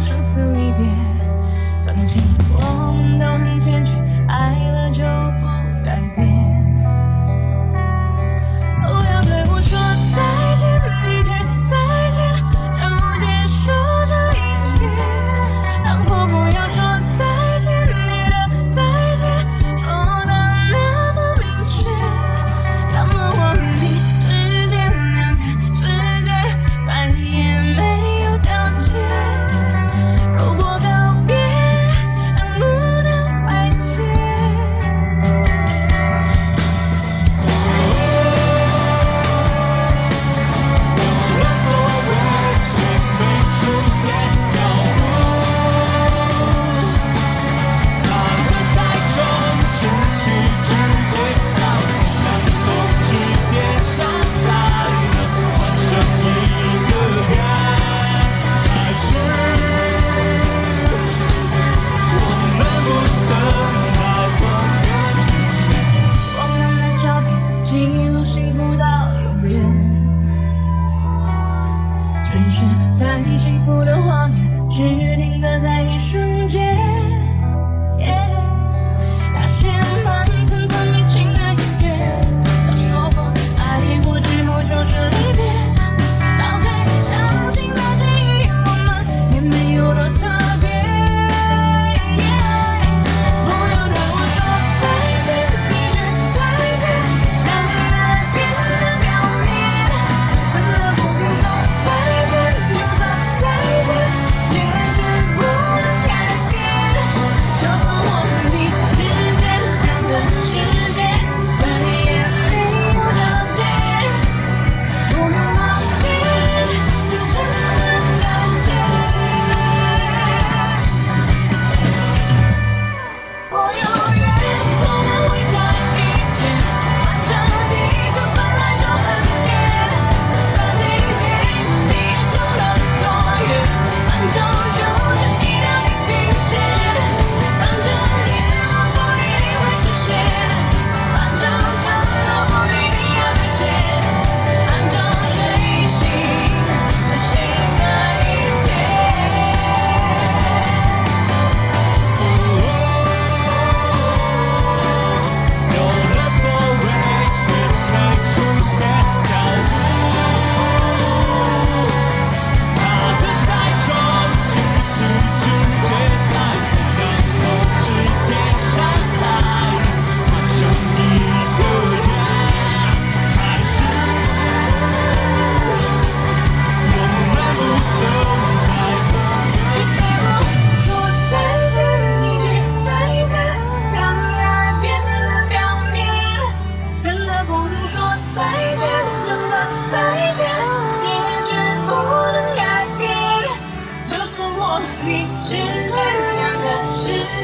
[0.00, 0.86] 生死离别
[1.80, 3.92] 曾经我们都很坚决
[4.28, 5.04] 爱了就
[5.40, 5.46] 不
[5.84, 6.33] 改变。
[72.34, 72.64] 只是
[72.98, 76.76] 在幸福的画面，只定格在一瞬间。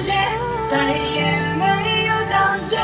[0.00, 0.12] 界
[0.70, 2.78] 再也没有交接。